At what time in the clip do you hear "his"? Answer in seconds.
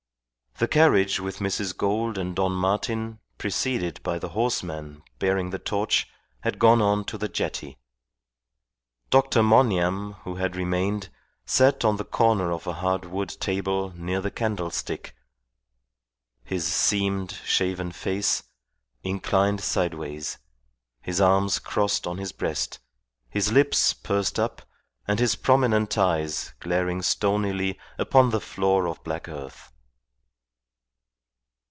16.43-16.63, 21.01-21.19, 22.19-22.31, 23.31-23.51, 25.19-25.35